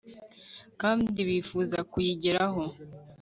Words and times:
kandi 0.81 1.17
bifuza 1.27 1.77
kuyigeraho 1.91 2.63